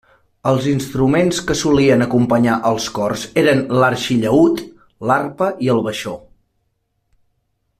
Els 0.51 0.67
instruments 0.69 1.41
que 1.49 1.55
solien 1.59 2.03
acompanyar 2.05 2.55
els 2.69 2.87
cors 2.95 3.25
eren 3.41 3.61
l'arxillaüt, 3.83 4.65
l'arpa 5.11 5.51
i 5.67 5.71
el 5.75 5.83
baixó. 5.91 6.15